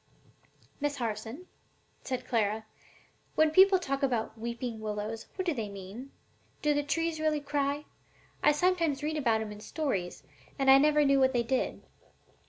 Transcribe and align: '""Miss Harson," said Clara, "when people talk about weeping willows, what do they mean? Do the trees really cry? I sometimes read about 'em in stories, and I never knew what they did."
'""Miss 0.81 0.95
Harson," 0.95 1.45
said 2.01 2.25
Clara, 2.25 2.65
"when 3.35 3.51
people 3.51 3.77
talk 3.77 4.01
about 4.01 4.35
weeping 4.35 4.79
willows, 4.79 5.27
what 5.35 5.45
do 5.45 5.53
they 5.53 5.69
mean? 5.69 6.09
Do 6.63 6.73
the 6.73 6.81
trees 6.81 7.19
really 7.19 7.39
cry? 7.39 7.85
I 8.41 8.51
sometimes 8.51 9.03
read 9.03 9.15
about 9.15 9.41
'em 9.41 9.51
in 9.51 9.59
stories, 9.59 10.23
and 10.57 10.71
I 10.71 10.79
never 10.79 11.05
knew 11.05 11.19
what 11.19 11.33
they 11.33 11.43
did." 11.43 11.83